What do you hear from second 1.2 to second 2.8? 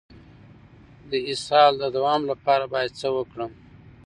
اسهال د دوام لپاره